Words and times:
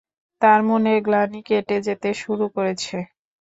তাঁর 0.41 0.59
মনের 0.67 0.99
গ্লানি 1.05 1.39
কেটে 1.47 1.77
যেতে 1.87 2.09
শুরু 2.21 2.45
করেছে। 2.55 2.97